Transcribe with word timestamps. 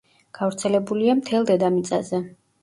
გავრცელებულია 0.37 1.15
მთელ 1.19 1.45
დედამიწაზე. 1.51 2.23